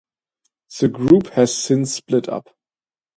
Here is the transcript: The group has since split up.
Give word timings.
The 0.79 0.87
group 0.87 1.27
has 1.33 1.55
since 1.55 1.93
split 1.93 2.27
up. 2.27 2.55